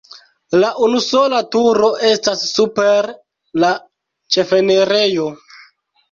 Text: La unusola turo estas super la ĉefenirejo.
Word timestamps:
La 0.61 0.69
unusola 0.85 1.41
turo 1.55 1.89
estas 2.11 2.41
super 2.51 3.09
la 3.65 3.69
ĉefenirejo. 4.37 5.27